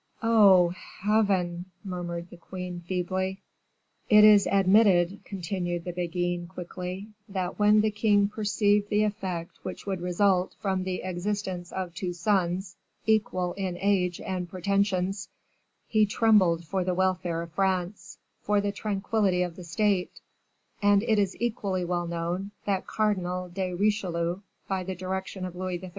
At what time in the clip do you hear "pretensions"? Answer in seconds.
14.49-15.29